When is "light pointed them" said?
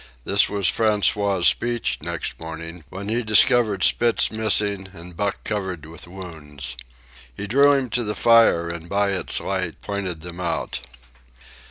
9.39-10.39